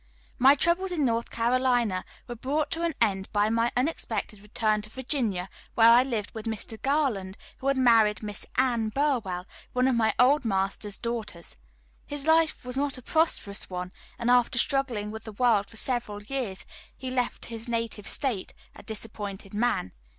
My 0.39 0.55
troubles 0.55 0.91
in 0.91 1.05
North 1.05 1.29
Carolina 1.29 2.03
were 2.27 2.33
brought 2.33 2.71
to 2.71 2.81
an 2.81 2.95
end 2.99 3.31
by 3.31 3.49
my 3.51 3.71
unexpected 3.77 4.39
return 4.39 4.81
to 4.81 4.89
Virginia, 4.89 5.47
where 5.75 5.91
I 5.91 6.01
lived 6.01 6.31
with 6.33 6.47
Mr. 6.47 6.81
Garland, 6.81 7.37
who 7.59 7.67
had 7.67 7.77
married 7.77 8.23
Miss 8.23 8.43
Ann[e] 8.57 8.91
Burwell, 8.95 9.45
one 9.73 9.87
of 9.87 9.93
my 9.93 10.15
old 10.17 10.43
master's 10.43 10.97
daughters. 10.97 11.55
His 12.07 12.25
life 12.25 12.65
was 12.65 12.77
not 12.77 12.97
a 12.97 13.03
prosperous 13.03 13.69
one, 13.69 13.91
and 14.17 14.31
after 14.31 14.57
struggling 14.57 15.11
with 15.11 15.23
the 15.25 15.33
world 15.33 15.69
for 15.69 15.77
several 15.77 16.23
years 16.23 16.65
he 16.97 17.11
left 17.11 17.45
his 17.53 17.69
native 17.69 18.07
State, 18.07 18.55
a 18.75 18.81
disappointed 18.81 19.53
man. 19.53 19.91